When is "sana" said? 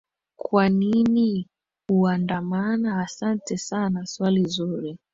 3.57-4.05